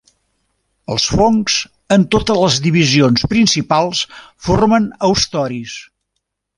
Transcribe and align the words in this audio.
Els 0.95 1.05
fongs, 1.17 1.57
en 1.97 2.07
totes 2.17 2.41
les 2.45 2.59
divisions 2.65 3.29
principals, 3.35 4.03
formen 4.49 4.93
haustoris. 4.99 5.81